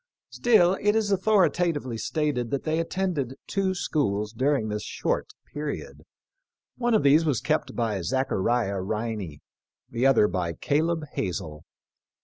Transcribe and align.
Still 0.31 0.79
it 0.81 0.95
is 0.95 1.11
authori* 1.13 1.53
tatively 1.53 1.95
stated 1.99 2.49
that 2.49 2.63
they 2.63 2.79
attended 2.79 3.35
two 3.45 3.75
schools 3.75 4.33
dur 4.33 4.55
ing 4.55 4.67
this 4.69 4.81
short 4.81 5.27
period. 5.53 6.01
One 6.75 6.95
of 6.95 7.03
these 7.03 7.23
was 7.23 7.39
kept 7.39 7.75
by 7.75 8.01
Zachariah 8.01 8.81
Riney, 8.81 9.41
the 9.91 10.07
other 10.07 10.27
by 10.27 10.53
Caleb 10.53 11.03
Hazel. 11.13 11.65